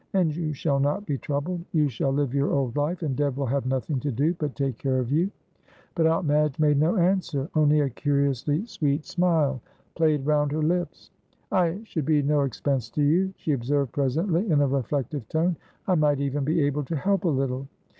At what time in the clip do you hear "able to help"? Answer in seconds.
16.63-17.23